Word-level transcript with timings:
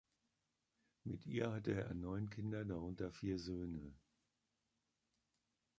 Mit 1.03 1.27
ihr 1.27 1.51
hatte 1.51 1.75
er 1.75 1.93
neun 1.93 2.31
Kinder, 2.31 2.65
darunter 2.65 3.11
vier 3.11 3.37
Söhne. 3.37 3.93